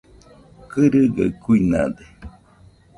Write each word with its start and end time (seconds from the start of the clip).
Kɨrɨgaɨ 0.71 1.25
kuinade. 1.43 2.05